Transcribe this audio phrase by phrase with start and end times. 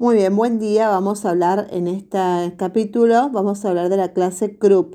[0.00, 0.88] Muy bien, buen día.
[0.88, 2.18] Vamos a hablar en este
[2.56, 4.94] capítulo, vamos a hablar de la clase Krupp.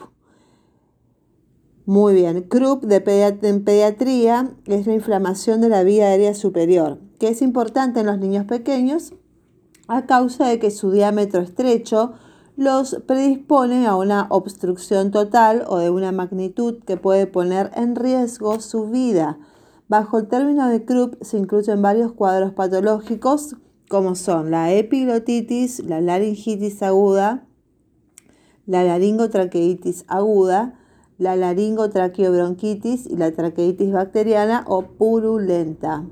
[1.86, 3.04] Muy bien, Krupp de
[3.44, 8.18] en pediatría es la inflamación de la vía aérea superior, que es importante en los
[8.18, 9.14] niños pequeños
[9.88, 12.14] a causa de que su diámetro estrecho
[12.58, 18.60] los predispone a una obstrucción total o de una magnitud que puede poner en riesgo
[18.60, 19.38] su vida.
[19.88, 23.56] Bajo el término de Krupp se incluyen varios cuadros patológicos
[23.90, 27.46] como son la epiglotitis, la laringitis aguda,
[28.66, 30.80] la laringotraqueitis aguda,
[31.18, 36.06] la laringotraqueobronquitis y la traqueitis bacteriana o purulenta.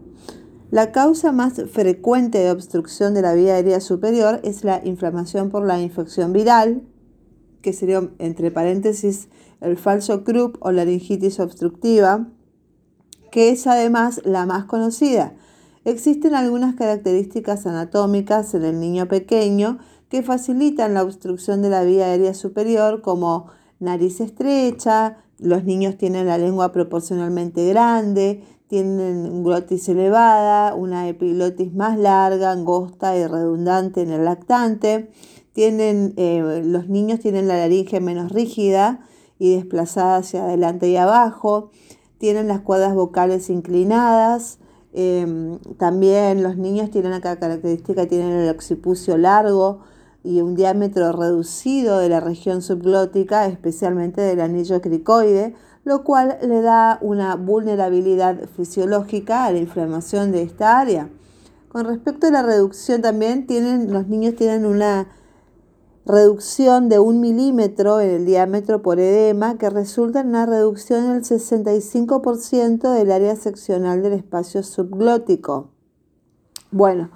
[0.69, 5.65] La causa más frecuente de obstrucción de la vía aérea superior es la inflamación por
[5.65, 6.83] la infección viral,
[7.61, 9.29] que sería entre paréntesis
[9.61, 12.27] el falso Krupp o laringitis obstructiva,
[13.31, 15.35] que es además la más conocida
[15.85, 22.05] Existen algunas características anatómicas en el niño pequeño que facilitan la obstrucción de la vía
[22.05, 23.47] aérea superior como
[23.79, 31.97] nariz estrecha, los niños tienen la lengua proporcionalmente grande, tienen glotis elevada, una epiglotis más
[31.97, 35.11] larga, angosta y redundante en el lactante,
[35.51, 39.01] tienen, eh, los niños tienen la laringe menos rígida
[39.37, 41.71] y desplazada hacia adelante y abajo,
[42.19, 44.59] tienen las cuerdas vocales inclinadas,
[44.93, 49.79] Em, también los niños tienen acá característica, tienen el occipucio largo
[50.23, 56.61] y un diámetro reducido de la región subglótica, especialmente del anillo cricoide, lo cual le
[56.61, 61.09] da una vulnerabilidad fisiológica a la inflamación de esta área.
[61.69, 65.07] Con respecto a la reducción también, tienen, los niños tienen una
[66.05, 71.23] reducción de un milímetro en el diámetro por edema que resulta en una reducción del
[71.23, 75.69] 65% del área seccional del espacio subglótico.
[76.71, 77.11] Bueno,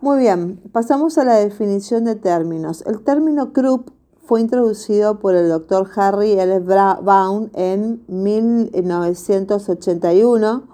[0.00, 2.82] muy bien, pasamos a la definición de términos.
[2.86, 3.90] El término Krupp
[4.24, 6.60] fue introducido por el doctor Harry L.
[6.60, 10.73] Brown en 1981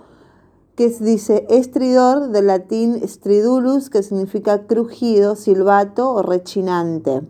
[0.80, 7.20] que dice estridor del latín stridulus, que significa crujido, silbato o rechinante.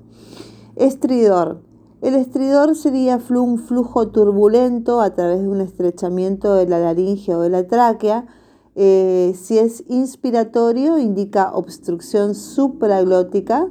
[0.76, 1.60] Estridor.
[2.00, 7.40] El estridor sería un flujo turbulento a través de un estrechamiento de la laringe o
[7.40, 8.28] de la tráquea.
[8.76, 13.66] Eh, si es inspiratorio, indica obstrucción supraglótica.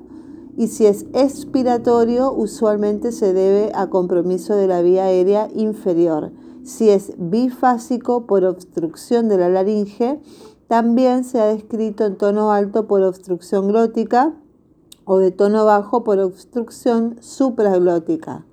[0.57, 6.34] Y si es expiratorio, usualmente se debe a compromiso de la vía aérea inferior.
[6.69, 10.22] Si es bifásico por obstrucción de la laringe,
[10.68, 14.35] también se ha descrito en tono alto por obstrucción glótica
[15.03, 18.46] o de tono bajo por obstrucción supraglótica.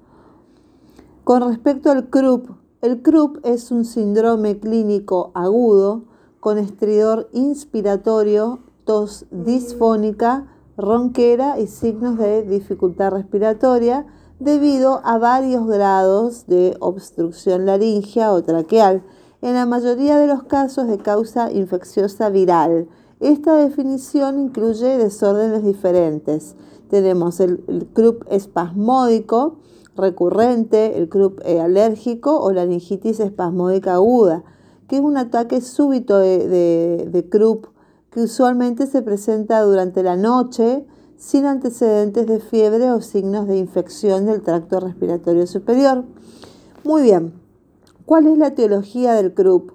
[1.24, 2.48] Con respecto al Krupp,
[2.80, 6.04] el Krupp es un síndrome clínico agudo
[6.40, 14.06] con estridor inspiratorio, tos disfónica, ronquera y signos de dificultad respiratoria
[14.38, 19.02] debido a varios grados de obstrucción laringea o traqueal,
[19.42, 22.88] en la mayoría de los casos de causa infecciosa viral
[23.20, 26.54] esta definición incluye desórdenes diferentes.
[26.90, 29.56] Tenemos el, Krupp espasmódico
[29.96, 34.44] recurrente, el Krupp eh, alérgico o la laringitis espasmódica aguda,
[34.86, 37.28] que es un ataque súbito de, de
[38.10, 44.26] que usualmente se presenta durante la noche sin antecedentes de fiebre o signos de infección
[44.26, 46.04] del tracto respiratorio superior.
[46.84, 47.32] Muy bien,
[48.04, 49.72] ¿cuál es la etiología del Krupp?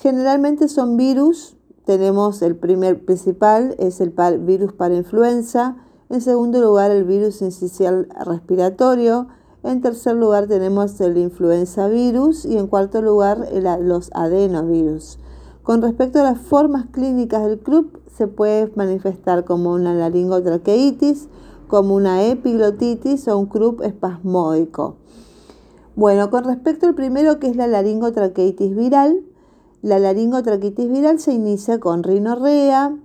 [0.00, 5.76] Generalmente son virus tenemos el primer principal, es el virus para influenza.
[6.10, 9.26] En segundo lugar, el virus incisional respiratorio.
[9.64, 12.44] En tercer lugar, tenemos el influenza virus.
[12.44, 13.48] Y en cuarto lugar,
[13.80, 15.18] los adenovirus.
[15.62, 21.28] Con respecto a las formas clínicas del club, se puede manifestar como una laringotraqueitis,
[21.68, 24.96] como una epiglotitis o un club espasmódico.
[25.94, 29.20] Bueno, con respecto al primero que es la laringotraqueitis viral,
[29.82, 32.96] la laringotraquitis viral se inicia con rinorrea,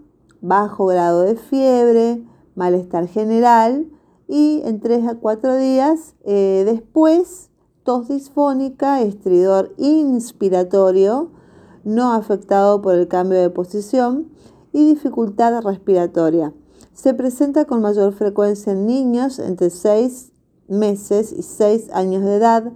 [0.42, 2.24] bajo grado de fiebre,
[2.56, 3.88] malestar general
[4.28, 7.50] y en 3 a 4 días eh, después
[7.84, 11.30] tos disfónica, estridor inspiratorio,
[11.88, 14.28] no afectado por el cambio de posición
[14.74, 16.54] y dificultad respiratoria.
[16.94, 20.32] Se presenta con mayor frecuencia en niños entre 6
[20.68, 22.74] meses y 6 años de edad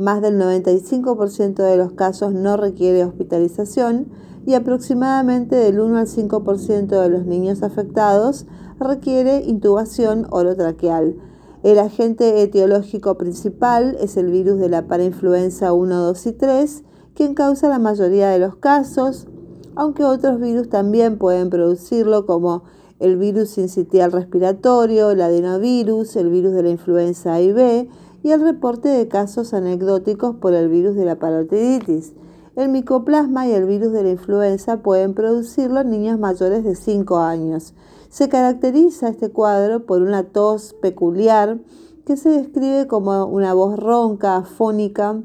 [0.00, 4.06] más del 95% de los casos no requiere hospitalización
[4.46, 8.46] y aproximadamente del 1 al 5% de los niños afectados
[8.78, 11.16] requiere intubación orotraqueal.
[11.62, 16.84] El agente etiológico principal es el virus de la parainfluenza 1, 2 y 3,
[17.14, 19.26] quien causa la mayoría de los casos,
[19.74, 22.64] aunque otros virus también pueden producirlo como
[22.98, 27.88] el virus sincitial respiratorio, el adenovirus, el virus de la influenza A y B
[28.22, 32.12] y el reporte de casos anecdóticos por el virus de la parotiditis.
[32.56, 37.18] El micoplasma y el virus de la influenza pueden producirlo en niños mayores de 5
[37.18, 37.74] años.
[38.10, 41.60] Se caracteriza este cuadro por una tos peculiar
[42.04, 45.22] que se describe como una voz ronca, afónica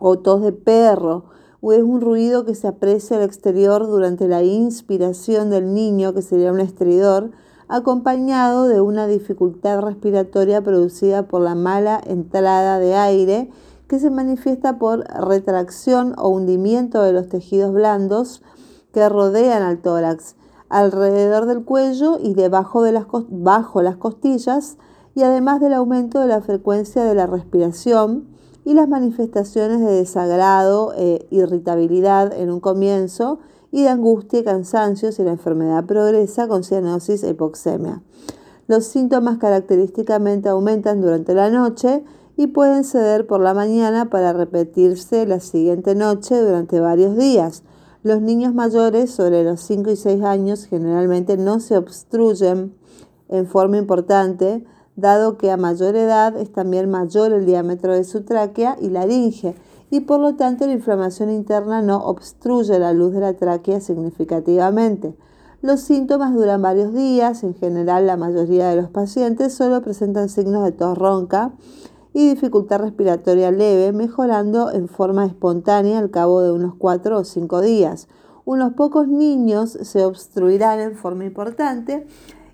[0.00, 1.26] o tos de perro,
[1.60, 6.22] o es un ruido que se aprecia al exterior durante la inspiración del niño, que
[6.22, 7.30] sería un estridor,
[7.68, 13.50] acompañado de una dificultad respiratoria producida por la mala entrada de aire
[13.86, 18.42] que se manifiesta por retracción o hundimiento de los tejidos blandos
[18.92, 20.34] que rodean al tórax,
[20.68, 24.78] alrededor del cuello y debajo de las, bajo las costillas,
[25.14, 28.29] y además del aumento de la frecuencia de la respiración
[28.70, 33.40] y las manifestaciones de desagrado e irritabilidad en un comienzo
[33.72, 38.00] y de angustia y cansancio si la enfermedad progresa con cianosis e hipoxemia.
[38.68, 42.04] Los síntomas característicamente aumentan durante la noche
[42.36, 47.64] y pueden ceder por la mañana para repetirse la siguiente noche durante varios días.
[48.04, 52.72] Los niños mayores sobre los 5 y 6 años generalmente no se obstruyen
[53.30, 54.64] en forma importante,
[55.00, 59.54] dado que a mayor edad es también mayor el diámetro de su tráquea y laringe,
[59.90, 65.14] y por lo tanto la inflamación interna no obstruye la luz de la tráquea significativamente.
[65.62, 70.64] Los síntomas duran varios días, en general la mayoría de los pacientes solo presentan signos
[70.64, 71.52] de tos ronca,
[72.12, 77.60] y dificultad respiratoria leve, mejorando en forma espontánea al cabo de unos 4 o 5
[77.60, 78.08] días.
[78.44, 82.06] Unos pocos niños se obstruirán en forma importante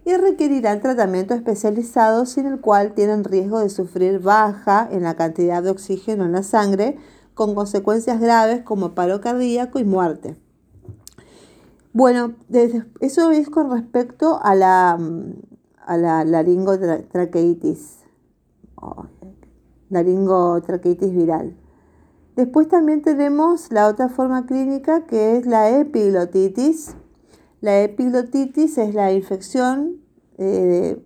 [0.06, 5.64] y requerirán tratamiento especializado sin el cual tienen riesgo de sufrir baja en la cantidad
[5.64, 6.96] de oxígeno en la sangre
[7.34, 10.36] con consecuencias graves como paro cardíaco y muerte.
[11.92, 12.36] Bueno,
[13.00, 14.96] eso es con respecto a la,
[15.84, 17.96] a la laringotraqueitis
[21.16, 21.56] viral.
[22.36, 26.94] Después también tenemos la otra forma clínica que es la epiglotitis.
[27.66, 29.96] La epiglotitis es la infección
[30.38, 31.02] eh,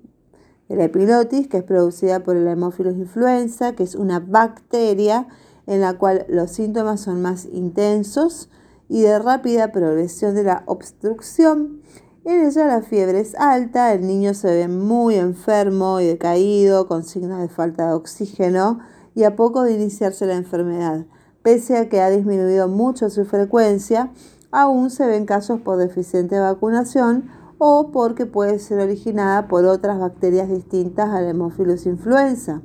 [0.68, 5.26] de, la epiglotis que es producida por el Haemophilus influenza, que es una bacteria
[5.66, 8.50] en la cual los síntomas son más intensos
[8.90, 11.80] y de rápida progresión de la obstrucción
[12.26, 17.04] en ella la fiebre es alta, el niño se ve muy enfermo y decaído, con
[17.04, 18.80] signos de falta de oxígeno
[19.14, 21.06] y a poco de iniciarse la enfermedad.
[21.40, 24.12] Pese a que ha disminuido mucho su frecuencia,
[24.50, 30.48] aún se ven casos por deficiente vacunación o porque puede ser originada por otras bacterias
[30.48, 32.62] distintas al Haemophilus influenza.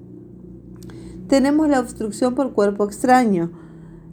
[1.28, 3.52] Tenemos la obstrucción por cuerpo extraño,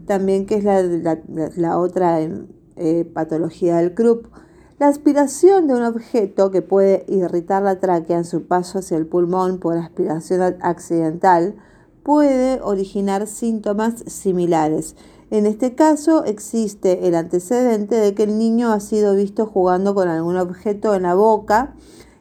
[0.06, 4.26] también que es la, otra eh, patología del Krupp.
[4.78, 9.06] La aspiración de un objeto que puede irritar la tráquea en su paso hacia el
[9.06, 11.54] pulmón por aspiración accidental
[12.02, 14.96] puede originar síntomas similares.
[15.32, 20.08] En este caso existe el antecedente de que el niño ha sido visto jugando con
[20.08, 21.74] algún objeto en la boca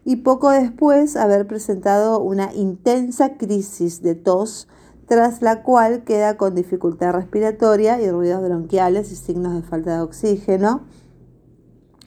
[0.05, 4.69] y poco después haber presentado una intensa crisis de tos,
[5.07, 10.01] tras la cual queda con dificultad respiratoria y ruidos bronquiales y signos de falta de
[10.03, 10.85] oxígeno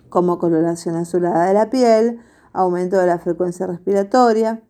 [0.08, 2.20] como coloración azulada de la piel,
[2.54, 4.62] aumento de la frecuencia respiratoria.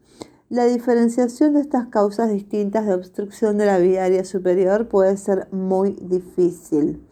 [0.51, 5.49] La diferenciación de estas causas distintas de obstrucción de la vía aérea superior puede ser
[5.53, 7.03] muy difícil.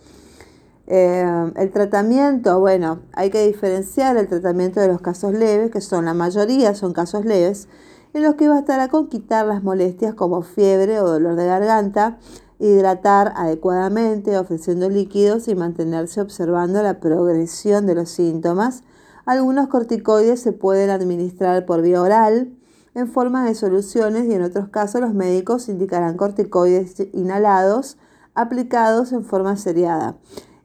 [0.87, 6.05] Eh, el tratamiento, bueno, hay que diferenciar el tratamiento de los casos leves, que son
[6.05, 7.69] la mayoría son casos leves,
[8.13, 12.19] en los que bastará con quitar las molestias como fiebre o dolor de garganta,
[12.59, 18.83] hidratar adecuadamente, ofreciendo líquidos y mantenerse observando la progresión de los síntomas.
[19.25, 22.59] Algunos corticoides se pueden administrar por vía oral
[22.95, 27.97] en forma de soluciones y en otros casos los médicos indicarán corticoides inhalados
[28.35, 30.17] aplicados en forma seriada.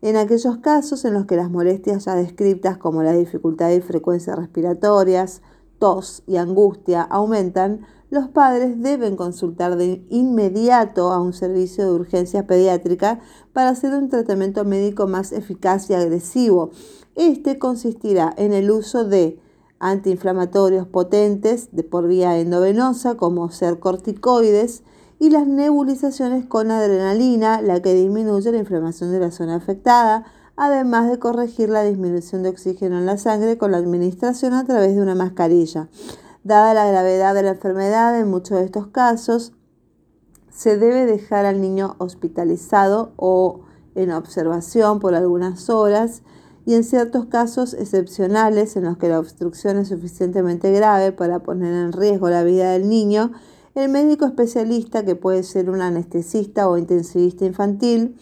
[0.01, 4.35] En aquellos casos en los que las molestias ya descritas como la dificultad y frecuencia
[4.35, 5.41] respiratorias,
[5.79, 12.47] tos y angustia aumentan, los padres deben consultar de inmediato a un servicio de urgencia
[12.47, 13.19] pediátrica
[13.53, 16.71] para hacer un tratamiento médico más eficaz y agresivo.
[17.15, 19.39] Este consistirá en el uso de
[19.79, 24.83] antiinflamatorios potentes de por vía endovenosa como ser corticoides
[25.19, 31.09] y las nebulizaciones con adrenalina, la que disminuye la inflamación de la zona afectada, además
[31.09, 35.01] de corregir la disminución de oxígeno en la sangre con la administración a través de
[35.01, 35.89] una mascarilla.
[36.43, 39.53] Dada la gravedad de la enfermedad, en muchos de estos casos
[40.49, 43.61] se debe dejar al niño hospitalizado o
[43.93, 46.23] en observación por algunas horas
[46.67, 51.73] y en ciertos casos excepcionales en los que la obstrucción es suficientemente grave para poner
[51.73, 53.31] en riesgo la vida del niño,
[53.73, 58.17] el médico especialista, que puede ser un anestesista o intensivista infantil,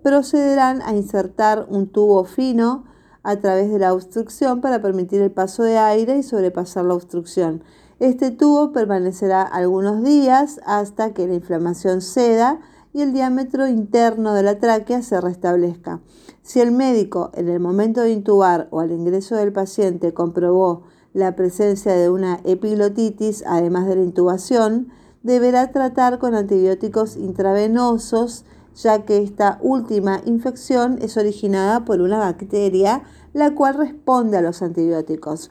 [0.00, 2.84] procederán a insertar un tubo fino
[3.24, 7.64] a través de la obstrucción para permitir el paso de aire y sobrepasar la obstrucción.
[7.98, 12.60] Este tubo permanecerá algunos días hasta que la inflamación ceda
[12.92, 16.00] y el diámetro interno de la tráquea se restablezca.
[16.42, 21.36] Si el médico en el momento de intubar o al ingreso del paciente comprobó la
[21.36, 24.88] presencia de una epiglotitis, además de la intubación,
[25.22, 33.02] deberá tratar con antibióticos intravenosos, ya que esta última infección es originada por una bacteria,
[33.32, 35.50] la cual responde a los antibióticos.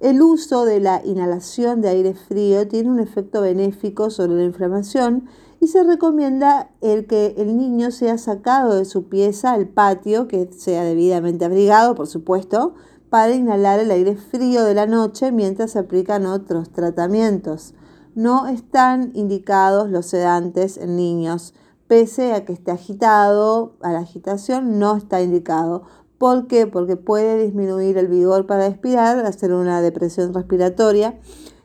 [0.00, 5.28] El uso de la inhalación de aire frío tiene un efecto benéfico sobre la inflamación
[5.60, 10.50] y se recomienda el que el niño sea sacado de su pieza al patio, que
[10.52, 12.74] sea debidamente abrigado, por supuesto,
[13.10, 17.74] para inhalar el aire frío de la noche mientras se aplican otros tratamientos.
[18.14, 21.52] No están indicados los sedantes en niños,
[21.86, 25.82] pese a que esté agitado, a la agitación no está indicado.
[26.16, 26.66] ¿Por qué?
[26.66, 31.20] Porque puede disminuir el vigor para respirar, hacer una depresión respiratoria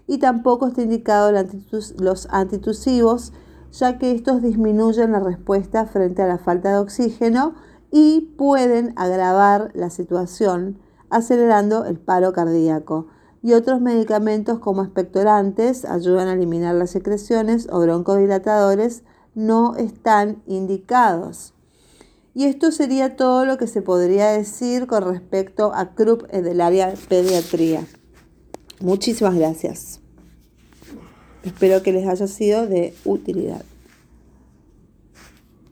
[0.05, 1.31] y tampoco está indicado
[1.99, 3.31] los antitusivos
[3.77, 7.55] ya que estos disminuyen la respuesta frente a la falta de oxígeno
[7.91, 10.79] y pueden agravar la situación,
[11.09, 13.07] acelerando el paro cardíaco.
[13.41, 19.03] Y otros medicamentos como expectorantes ayudan a eliminar las secreciones o broncodilatadores
[19.35, 21.53] no están indicados.
[22.33, 26.93] Y esto sería todo lo que se podría decir con respecto a CRUP del área
[27.07, 27.85] pediatría.
[28.81, 30.04] Muchísimas gracias.
[31.45, 33.63] Espero que les haya sido de utilidad.